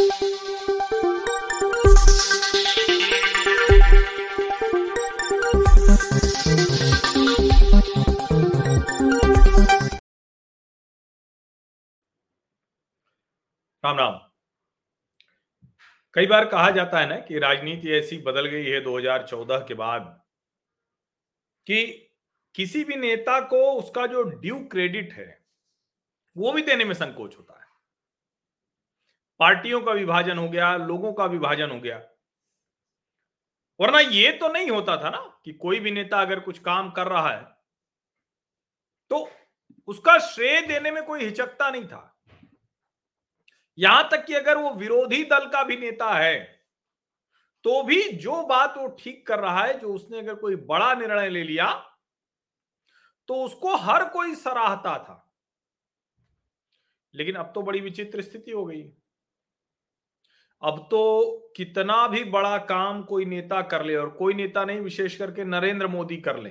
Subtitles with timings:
[0.00, 0.08] राम
[13.98, 14.18] राम।
[16.14, 20.22] कई बार कहा जाता है ना कि राजनीति ऐसी बदल गई है 2014 के बाद
[21.66, 21.86] कि
[22.54, 25.44] किसी भी नेता को उसका जो ड्यू क्रेडिट है,
[26.36, 27.69] वो भी देने में संकोच होता है।
[29.40, 32.00] पार्टियों का विभाजन हो गया, लोगों का विभाजन हो गया।
[33.80, 37.06] वरना ये तो नहीं होता था ना कि कोई भी नेता अगर कुछ काम कर
[37.06, 37.42] रहा है
[39.10, 39.28] तो
[39.88, 42.06] उसका श्रेय देने में कोई हिचकता नहीं था।
[43.78, 46.38] यहाँ तक कि अगर वो विरोधी दल का भी नेता है
[47.64, 51.28] तो भी जो बात वो ठीक कर रहा है, जो उसने अगर कोई बड़ा निर्णय
[51.28, 51.72] ले लिया
[53.28, 55.16] तो उसको हर कोई सराहता था।
[57.14, 58.82] लेकिन अब तो बड़ी विचित्र स्थिति हो गई।
[60.62, 65.16] अब तो कितना भी बड़ा काम कोई नेता कर ले और कोई नेता नहीं, विशेष
[65.16, 66.50] करके नरेंद्र मोदी कर ले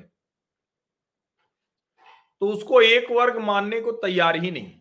[2.41, 4.79] तो उसको एक वर्ग मानने को तैयार ही नहीं।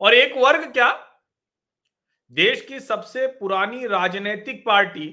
[0.00, 0.90] और एक वर्ग क्या?
[2.32, 5.08] देश की सबसे पुरानी राजनीतिक पार्टी,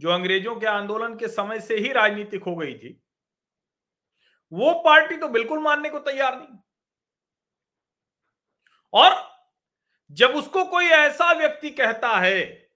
[0.00, 3.00] जो अंग्रेज़ों के आंदोलन के समय से ही राजनीतिक हो गई थी,
[4.52, 6.58] वो पार्टी तो बिल्कुल मानने को तैयार नहीं।
[8.92, 9.35] और
[10.10, 12.68] जब उसको कोई ऐसा व्यक्ति कहता है,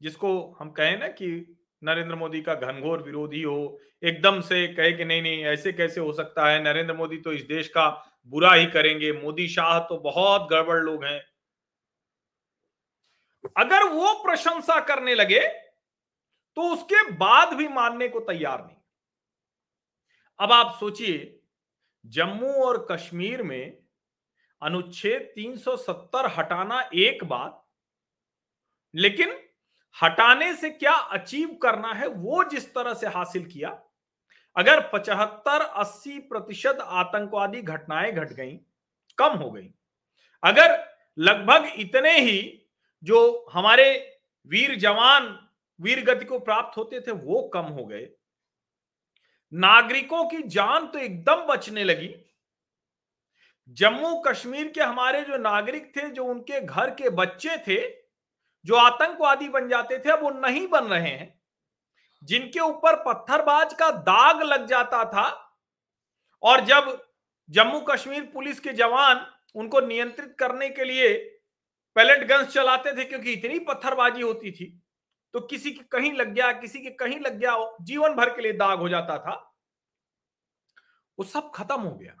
[0.00, 5.04] जिसको हम कहें ना कि नरेंद्र मोदी का घनघोर विरोधी हो, एकदम से कहे कि
[5.04, 6.62] नहीं नहीं, ऐसे कैसे हो सकता है?
[6.62, 7.88] नरेंद्र मोदी तो इस देश का
[8.26, 11.20] बुरा ही करेंगे। मोदी शाह तो बहुत गड़बड़ लोग हैं।
[13.56, 15.40] अगर वो प्रशंसा करने लगे
[16.56, 18.76] तो उसके बाद भी मानने को तैयार नहीं।
[20.38, 21.40] अब आप सोचिए,
[22.04, 23.79] जम्मू और कश्मीर में
[24.62, 27.62] अनुच्छेद 370 हटाना एक बात,
[28.94, 29.36] लेकिन
[29.96, 33.70] हटाने से क्या अचीव करना है वो जिस तरह से हासिल किया,
[34.56, 38.56] अगर 75-80 प्रतिशत आतंकवादी घटनाएँ घट गई,
[39.18, 39.68] कम हो गई,
[40.42, 40.78] अगर
[41.18, 42.40] लगभग इतने ही
[43.02, 43.92] जो हमारे
[44.50, 45.36] वीर जवान
[45.80, 48.08] वीर गति को प्राप्त होते थे वो कम हो गए,
[49.52, 52.08] नागरिकों की जान तो एकदम बचने लगी
[53.70, 57.80] जम्मू कश्मीर के हमारे जो नागरिक थे, जो उनके घर के बच्चे थे,
[58.64, 61.38] जो आतंकवादी बन जाते थे, अब वो नहीं बन रहे हैं।
[62.22, 65.26] जिनके ऊपर पत्थरबाज का दाग लग जाता था,
[66.42, 66.96] और जब
[67.48, 71.14] जम्मू कश्मीर पुलिस के जवान उनको नियंत्रित करने के लिए
[71.96, 74.66] पैलेट गन्स चलाते थे, क्योंकि इतनी पत्थरबाजी होती थी
[75.34, 78.52] तो किसी के कहीं लग गया, किसी के कहीं लग गया, जीवन भर के लिए
[78.52, 79.34] दाग हो जाता था।
[81.18, 82.16] वो सब खत्म हो गया।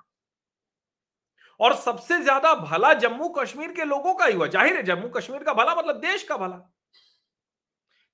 [1.60, 5.42] और सबसे ज़्यादा भला जम्मू कश्मीर के लोगों का ही हुआ। ज़ाहिर है, जम्मू कश्मीर
[5.44, 6.60] का भला मतलब देश का भला।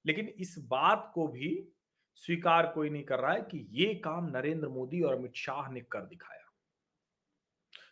[0.05, 1.51] लेकिन इस बात को भी
[2.19, 5.81] स्वीकार कोई नहीं कर रहा है कि ये काम नरेंद्र मोदी और अमित शाह ने
[5.83, 6.43] कर दिखाया।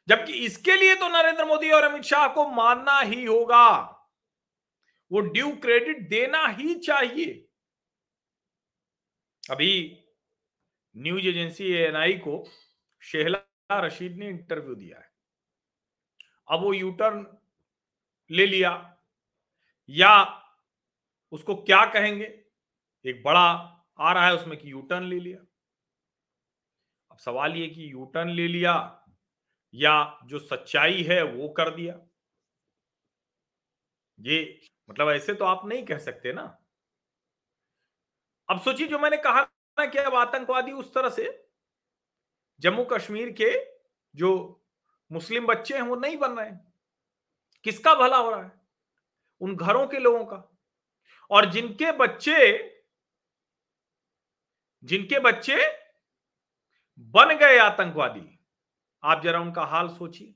[0.08, 3.70] जबकि इसके लिए तो नरेंद्र मोदी और अमित शाह को मानना ही होगा।
[5.10, 7.32] वो ड्यू क्रेडिट देना ही चाहिए।
[9.44, 9.72] अभी
[10.96, 12.44] न्यूज़ एजेंसी एएनआई को
[13.02, 15.12] शेहला रशीद ने इंटरव्यू दिया है।
[16.48, 17.26] अब वो यूटर्न
[18.30, 18.70] ले लिया,
[19.88, 20.12] या
[21.32, 22.24] उसको क्या कहेंगे?
[23.04, 23.46] एक बड़ा
[23.98, 25.38] आ रहा है उसमें कि यू टर्न ले लिया।
[27.10, 28.74] अब सवाल ये कि यू टर्न ले लिया,
[29.74, 31.98] या जो सच्चाई है वो कर दिया।
[34.18, 36.42] ये मतलब ऐसे तो आप नहीं कह सकते ना।
[38.48, 39.42] अब सोचिए जो मैंने कहा
[39.78, 41.26] ना कि अब आतंकवादी उस तरह से
[42.60, 43.50] जम्मू कश्मीर के
[44.14, 44.30] जो
[45.12, 46.50] मुस्लिम बच्चे हैं, वो नहीं बन रहे
[47.64, 48.60] किसका भला हो रहा है?
[49.40, 50.58] उन घरों के लोगों का।
[51.30, 52.70] और जिनके बच्चे
[54.84, 55.56] जिनके बच्चे
[56.98, 58.38] बन गए आतंकवादी,
[59.04, 60.34] आप जरा उनका हाल सोचिए।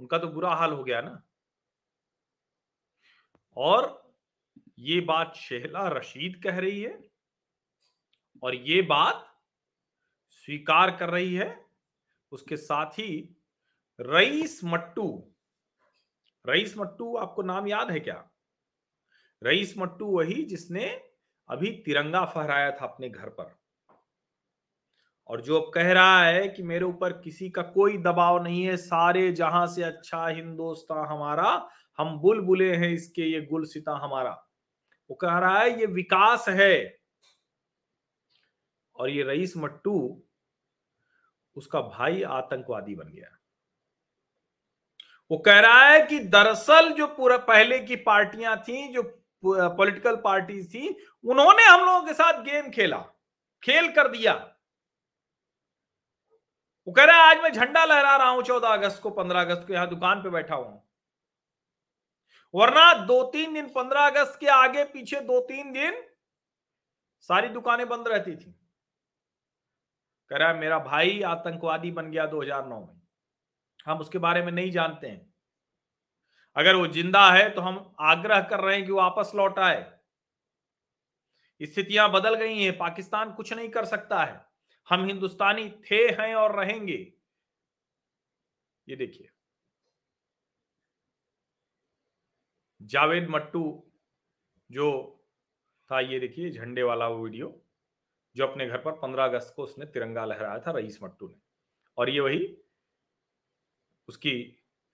[0.00, 1.22] उनका तो बुरा हाल हो गया ना।
[3.56, 4.14] और
[4.78, 7.10] ये बात शेहला रशीद कह रही है
[8.42, 9.40] और ये बात
[10.30, 11.63] स्वीकार कर रही है
[12.34, 13.36] उसके साथ ही
[14.00, 15.32] रईस मट्टू।
[16.46, 18.30] रईस मट्टू आपको नाम याद है क्या?
[19.42, 21.02] रईस मट्टू वही जिसने
[21.48, 23.56] अभी तिरंगा फहराया था अपने घर पर।
[25.28, 28.76] और जो अब कह रहा है कि मेरे ऊपर किसी का कोई दबाव नहीं है,
[28.76, 34.30] सारे जहाँ से अच्छा हिंदुस्तान हमारा, हम बुलबुले हैं इसके, ये गुल सिता हमारा।
[35.10, 36.98] वो कह रहा है, ये विकास है।
[38.96, 40.22] और ये रईस मट्टू
[41.56, 43.28] उसका भाई आतंकवादी बन गया।
[45.30, 49.02] वो कह रहा है कि दरअसल जो पूरा पहले की पार्टियाँ थी, जो
[49.42, 50.88] पॉलिटिकल पार्टी थी,
[51.24, 52.98] उन्होंने हम लोगों के साथ गेम खेला।
[53.62, 54.32] खेल कर दिया।
[56.86, 59.66] वो कह रहा है, आज मैं झंडा लहरा रहा हूँ चौदह अगस्त को, पंद्रह अगस्त
[59.66, 60.80] को, यहाँ दुकान पे बैठा हुआ
[62.54, 66.02] वरना दो तीन दिन, पंद्रह अगस्त के आगे, पीछे दो तीन दिन,
[67.30, 68.54] सारी दुकानें बंद रहती थी।
[70.30, 73.00] कह रहा है मेरा भाई आतंकवादी बन गया 2009 में।
[73.86, 75.34] हम उसके बारे में नहीं जानते हैं।
[76.56, 79.82] अगर वो ज़िंदा है तो हम आग्रह कर रहे हैं कि वो वापस लौट आए।
[81.60, 84.46] स्थितियाँ बदल गई हैं, पाकिस्तान कुछ नहीं कर सकता है।
[84.88, 87.14] हम हिंदुस्तानी थे, हैं और रहेंगे।
[88.88, 89.28] ये देखिए।
[92.80, 93.62] जावेद मट्टू,
[94.70, 95.20] जो
[95.90, 97.63] था, ये देखिए, झंडे वाला वो वीडियो।
[98.36, 101.34] जो अपने घर पर 15 अगस्त को उसने तिरंगा लहराया था रईस मट्टू ने।
[101.98, 102.46] और ये वही
[104.08, 104.32] उसकी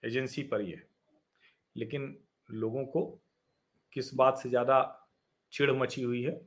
[0.03, 0.83] एजेंसी पर ही है।
[1.75, 2.15] लेकिन
[2.49, 3.05] लोगों को
[3.95, 4.79] किस बात से ज़्यादा
[5.53, 6.39] चिड़ मची हुई है,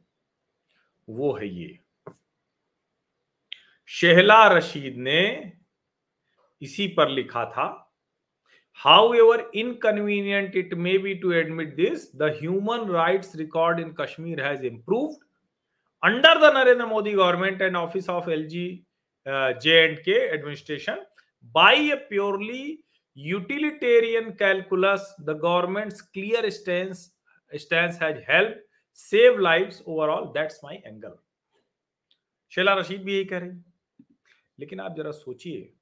[1.08, 1.78] वो है ये।
[3.90, 5.52] शेहला रशीद ने
[6.62, 7.66] इसी पर लिखा था
[9.14, 14.64] however inconvenient it may be to admit this the human rights record in Kashmir has
[14.66, 15.24] improved
[16.04, 18.66] under the Narendra Modi government and office of L G
[19.26, 21.04] J and K administration
[21.54, 22.64] by a purely
[23.16, 27.12] utilitarian calculus, the government's clear stance
[27.52, 28.56] stance has helped
[28.92, 30.32] save lives overall.
[30.32, 31.14] That's my angle.
[32.52, 33.50] Shehla Rashid भी यही कह रही
[34.58, 35.72] लेकिन आप जरा सोचिए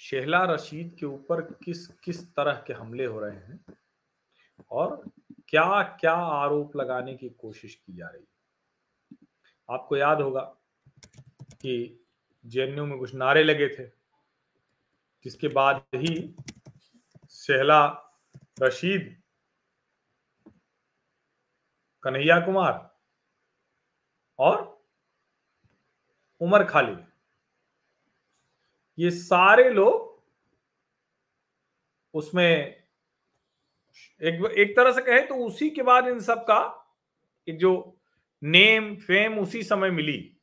[0.00, 3.60] शेहला रशीद के ऊपर किस किस तरह के हमले हो रहे हैं
[4.70, 5.02] और
[5.48, 8.26] क्या क्या आरोप लगाने की कोशिश की जा रही है?
[9.70, 10.40] आपको याद होगा
[11.52, 11.72] कि
[12.44, 13.86] जेएनयू में कुछ नारे लगे थे,
[15.24, 16.34] जिसके बाद ही
[17.30, 17.86] सहला
[18.62, 19.16] रशीद,
[22.02, 22.88] कन्हैया कुमार
[24.38, 24.58] और
[26.40, 27.06] उमर खालिद
[28.98, 30.08] ये सारे लोग
[32.14, 32.46] उसमें
[34.20, 36.60] एक एक तरह से कहें तो उसी के बाद इन सब का
[37.48, 37.72] एक जो
[38.42, 40.36] नेम, फेम उसी समय मिली।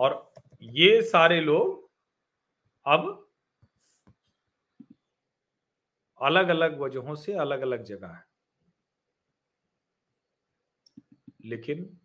[0.00, 0.32] और
[0.62, 1.90] ये सारे लोग
[2.86, 3.28] अब
[6.22, 8.24] अलग अलग वजहों से अलग अलग जगह है।
[11.44, 11.98] लेकिन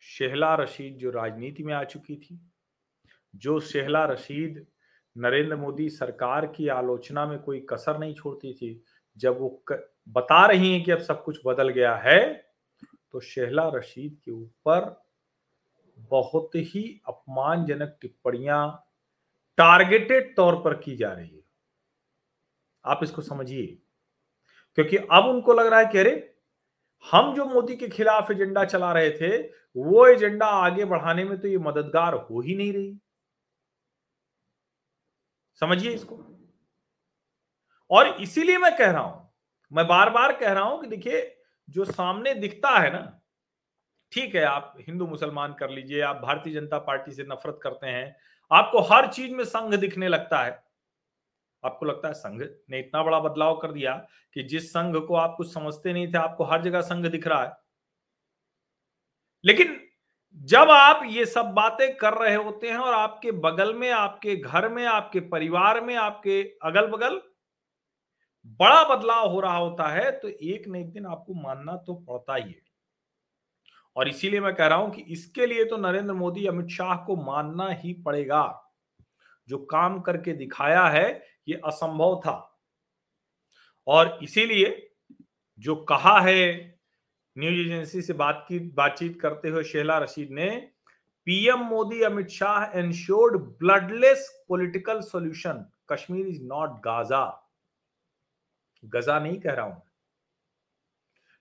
[0.00, 2.40] शेहला रशीद जो राजनीति में आ चुकी थी,
[3.36, 4.66] जो शेहला रशीद
[5.16, 8.84] नरेंद्र मोदी सरकार की आलोचना में कोई कसर नहीं छोड़ती थी,
[9.16, 9.64] जब वो
[10.08, 12.45] बता रही हैं कि अब सब कुछ बदल गया है
[13.16, 14.84] तो शेहला रशीद के ऊपर
[16.10, 18.58] बहुत ही अपमानजनक टिप्पणियाँ
[19.58, 21.42] टारगेटेड तौर पर की जा रही है।
[22.84, 23.66] आप इसको समझिए,
[24.78, 26.12] क्योंकि अब उनको लग रहा है कि अरे,
[27.04, 29.36] हम जो मोदी के खिलाफ एजेंडा चला रहे थे,
[29.76, 32.98] वो एजेंडा आगे बढ़ाने में तो ये मददगार हो ही नहीं रही।
[35.62, 36.18] समझिए इसको।
[37.90, 39.28] और इसीलिए मैं कह रहा हूँ,
[39.72, 41.32] मैं बार बार कह रहा हूँ कि देखिए
[41.68, 43.20] जो सामने दिखता है ना,
[44.12, 48.16] ठीक है, आप हिंदू मुसलमान कर लीजिए, आप भारतीय जनता पार्टी से नफरत करते हैं,
[48.50, 50.64] आपको हर चीज़ में संघ दिखने लगता है।
[51.64, 53.94] आपको लगता है संघ ने इतना बड़ा बदलाव कर दिया
[54.34, 57.44] कि जिस संघ को आप कुछ समझते नहीं थे, आपको हर जगह संघ दिख रहा
[57.44, 57.52] है।
[59.44, 59.80] लेकिन
[60.34, 64.68] जब आप ये सब बातें कर रहे होते हैं और आपके बगल में, आपके घर
[64.68, 67.22] में, आपके परिवार में, आपके अगल बगल
[68.46, 72.34] बड़ा बदलाव हो रहा होता है तो एक न एक दिन आपको मानना तो पड़ता
[72.34, 72.60] ही है।
[73.96, 77.16] और इसीलिए मैं कह रहा हूँ कि इसके लिए तो नरेंद्र मोदी अमित शाह को
[77.16, 78.72] मानना ही पड़ेगा।
[79.48, 82.60] जो काम करके दिखाया है, ये असंभव था।
[83.86, 84.90] और इसीलिए
[85.58, 86.78] जो कहा है,
[87.36, 90.48] न्यूज़ एजेंसी से बात की, बातचीत करते हुए शेला रशीद ने,
[91.26, 97.24] PM Modi, Amit Shah ensured bloodless political solution Kashmir is not Gaza
[98.86, 99.82] Gaza नहीं कह रहा हूँ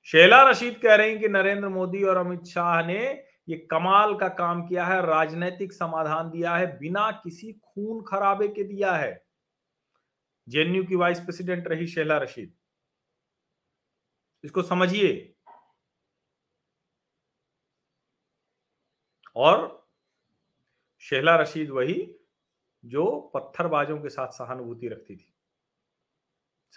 [0.04, 4.68] शेला रशीद कह रही कि नरेंद्र मोदी और अमित शाह ने ये कमाल का काम
[4.68, 9.26] किया है, राजनीतिक समाधान दिया है, बिना किसी खून खराबे के दिया है।
[10.50, 12.54] जेएनयू की वाइस प्रेसिडेंट रही शेला रशीद।
[14.44, 15.36] इसको समझिए।
[19.36, 19.88] और
[21.00, 22.16] शेला रशीद वही
[22.86, 25.35] जो पत्थरबाजों के साथ सहानुभूति रखती थी।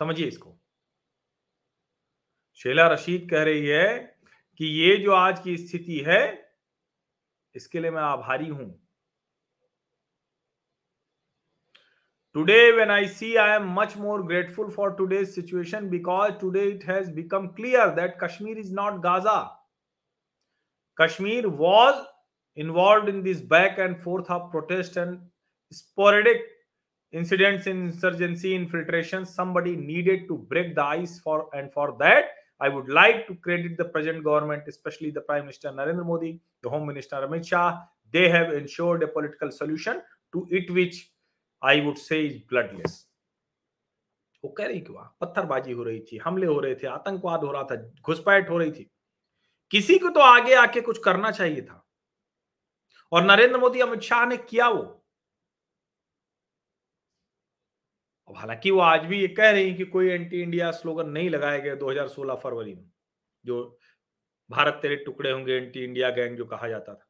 [0.01, 0.57] समझिए इसको।
[2.61, 3.97] शेला रशीद कह रही है
[4.61, 6.23] कि ये जो आज की स्थिति है,
[7.55, 8.69] इसके लिए मैं आभारी हूँ।
[12.35, 16.85] Today when I see I am much more grateful for today situation because today it
[16.89, 19.39] has become clear that Kashmir is not Gaza
[20.99, 21.97] Kashmir was
[22.57, 25.19] involve in this back and forth of protest and
[25.73, 26.47] sporadic
[27.13, 29.25] incidents in insurgency infiltration.
[29.25, 33.77] Somebody needed to break the ice for, and for that, I would like to credit
[33.77, 37.79] the present government, especially the Prime Minister Narendra Modi, the Home Minister Amit Shah.
[38.13, 41.11] They have ensured a political solution to it, which
[41.63, 43.05] I would say is bloodless
[44.45, 47.51] वो कह रही कि वहाँ पत्थरबाजी हो रही थी हमले हो रहे थे आतंकवाद हो
[47.53, 48.91] रहा था घुसपैठ हो रही थी
[49.71, 51.85] किसी को तो आगे आके कुछ करना चाहिए था
[53.13, 54.83] और नरेंद्र मोदी अमित शाह ने किया वो
[58.29, 61.59] अब हालाँकि वो आज भी ये कह रही कि कोई एंटी इंडिया स्लोगन नहीं लगाया
[61.59, 62.91] गया 2016 फरवरी में,
[63.45, 63.79] जो
[64.51, 67.05] भारत तेरे टुकड़े होंगे एंटी इंडिया गैंग जो कहा जाता था।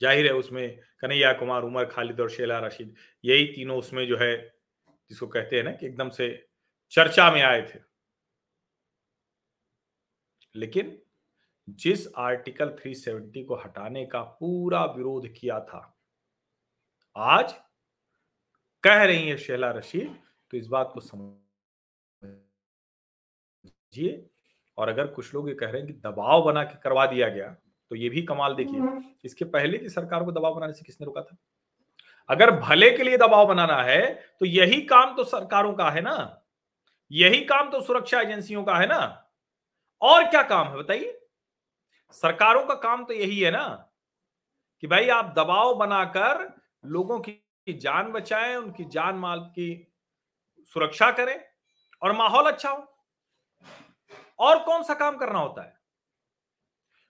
[0.00, 2.94] ज़ाहिर है उसमें कन्हैया कुमार, उमर खालिद और शेला रशीद,
[3.24, 4.36] यही तीनों उसमें जो है,
[5.10, 6.28] जिसको कहते हैं ना कि एकदम से
[6.92, 7.78] चर्चा में आए थे।
[10.54, 10.98] लेकिन
[11.68, 15.98] जिस आर्टिकल 370 को हटाने का पूरा विरोध किया था,
[17.16, 17.54] आज
[18.84, 20.16] कह रही है शेला रशीद
[20.50, 21.56] तो इस बात को समझिए।
[24.78, 27.48] और अगर कुछ लोग ये कह रहे हैं कि दबाव बना के करवा दिया गया
[27.90, 31.04] तो ये भी कमाल देखिए। हम्म। इसके पहले की सरकार को दबाव बनाने से किसने
[31.04, 31.36] रोका था?
[32.28, 36.42] अगर भले के लिए दबाव बनाना है तो यही काम तो सरकारों का है ना?
[37.10, 39.26] यही काम तो सुरक्षा एजेंसियों का है ना?
[40.02, 41.20] और क्या काम है बताइए?
[42.14, 43.66] सरकारों का काम तो यही है ना?
[44.82, 46.52] कि भाई आप दबाव बनाकर
[46.84, 47.32] लोगों की
[47.74, 49.86] जान बचाएँ, उनकी जान माल की
[50.66, 51.38] सुरक्षा करें
[52.02, 52.86] और माहौल अच्छा हो।
[54.38, 55.78] और कौन सा काम करना होता है?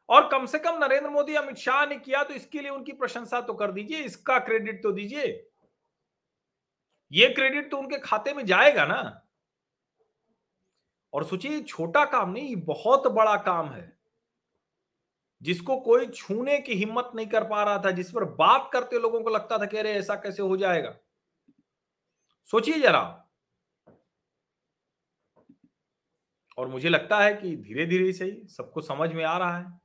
[0.09, 3.41] और कम से कम नरेंद्र मोदी, अमित शाह ने किया तो इसके लिए उनकी प्रशंसा
[3.41, 5.27] तो कर दीजिए, इसका क्रेडिट तो दीजिए।
[7.13, 9.27] ये क्रेडिट तो उनके खाते में जाएगा ना।
[11.13, 14.00] और सोचिए, छोटा काम नहीं बहुत बड़ा काम है।
[15.43, 19.23] जिसको कोई छूने की हिम्मत नहीं कर पा रहा था, जिस पर बात करते लोगों
[19.23, 20.97] को लगता था कि अरे, ऐसा कैसे हो जाएगा?
[22.49, 23.29] सोचिए जरा।
[26.59, 29.81] और मुझे लगता है कि धीरे धीरे से ही सबको समझ में आ रहा है।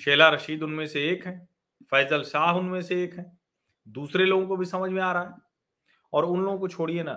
[0.00, 1.48] शेला रशीद उनमें से एक है,
[1.90, 3.38] फैजल शाह उनमें से एक है,
[3.88, 5.34] दूसरे लोगों को भी समझ में आ रहा है।
[6.12, 7.14] और उन लोगों को छोड़िए ना,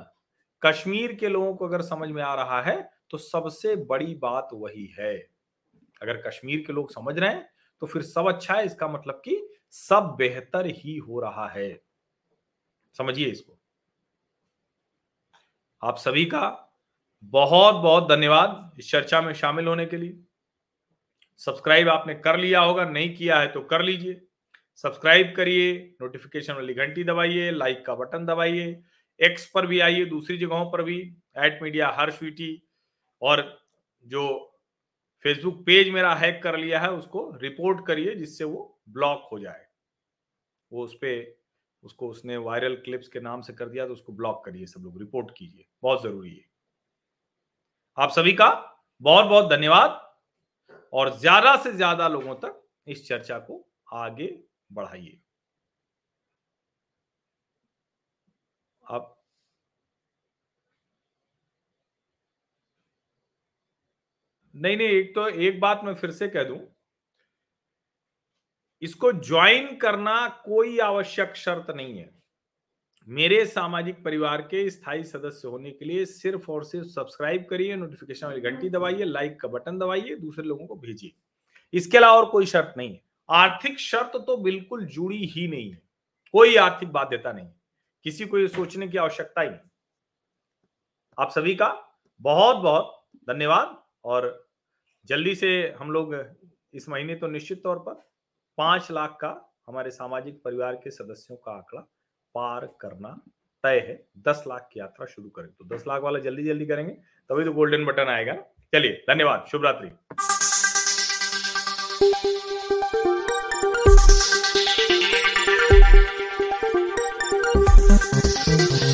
[0.61, 2.81] कश्मीर के लोगों को अगर समझ में आ रहा है
[3.11, 5.34] तो सबसे बड़ी बात वही है।
[6.01, 7.49] अगर कश्मीर के लोग समझ रहे हैं
[7.81, 11.81] तो फिर सब अच्छा है, इसका मतलब कि सब बेहतर ही हो रहा है।
[12.95, 13.57] समझिए इसको।
[15.81, 16.61] आप सभी का
[17.23, 20.17] बहुत बहुत धन्यवाद इस चर्चा में शामिल होने के लिए।
[21.41, 24.21] सब्सक्राइब आपने कर लिया होगा, नहीं किया है तो कर लीजिए।
[24.83, 28.83] सब्सक्राइब करिए, नोटिफिकेशन वाली घंटी दबाइए, लाइक का बटन दबाइए।
[29.19, 30.99] एक्स पर भी आइए, दूसरी जगहों पर भी
[31.37, 32.61] एट मीडिया हर स्वीटी
[33.21, 33.43] और
[34.05, 34.51] जो
[35.25, 39.65] फेसबुक पेज मेरा हैक कर लिया है, उसको रिपोर्ट करिए जिससे वो ब्लॉक हो जाए।
[40.71, 41.33] वो उस पर
[41.83, 44.99] उसको उसने वायरल क्लिप्स के नाम से कर दिया तो उसको ब्लॉक करिए सब लोग
[44.99, 46.45] रिपोर्ट कीजिए, बहुत ज़रूरी है।
[47.97, 48.49] आप सभी का
[49.01, 50.01] बहुत बहुत धन्यवाद,
[50.93, 53.63] और ज़्यादा से ज़्यादा लोगों तक इस चर्चा को
[53.95, 54.27] आगे
[54.71, 55.19] बढ़ाइए
[58.83, 59.11] अब
[64.55, 66.59] नहीं नहीं एक तो एक बात मैं फिर से कह दूँ।
[68.81, 72.09] इसको ज्वाइन करना कोई आवश्यक शर्त नहीं है।
[73.07, 78.27] मेरे सामाजिक परिवार के स्थायी सदस्य होने के लिए सिर्फ़ और सिर्फ़ सब्सक्राइब करिए नोटिफिकेशन
[78.27, 81.11] वाली घंटी दबाइए लाइक का बटन दबाइए दूसरे लोगों को भेजिए।
[81.73, 85.81] इसके अलावा और कोई शर्त नहीं है। आर्थिक शर्त तो बिल्कुल जुड़ी ही नहीं है।
[86.31, 87.49] कोई आर्थिक बाध्यता नहीं
[88.05, 89.69] किसी को ये सोचने की आवश्यकता ही नहीं।
[91.17, 94.44] आप सभी का बहुत बहुत धन्यवाद और
[95.05, 96.13] जल्दी से हम लोग
[96.73, 97.93] इस महीने तो निश्चित तौर पर
[98.57, 99.29] पाँच लाख का
[99.67, 101.81] हमारे सामाजिक परिवार के सदस्यों का आंकड़ा
[102.35, 103.09] पार करना
[103.63, 103.95] तय है।
[104.27, 106.93] दस लाख की यात्रा शुरू करें तो दस लाख वाला जल्दी जल्दी करेंगे,
[107.29, 108.33] तभी तो गोल्डन बटन आएगा
[108.73, 109.89] चलिए, धन्यवाद, शुभ रात्रि।